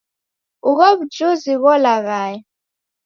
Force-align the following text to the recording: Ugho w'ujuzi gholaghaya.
Ugho 0.69 0.87
w'ujuzi 0.97 1.53
gholaghaya. 1.61 2.41